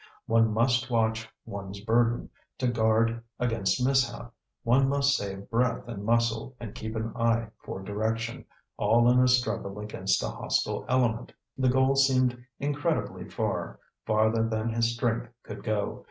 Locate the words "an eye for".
6.95-7.83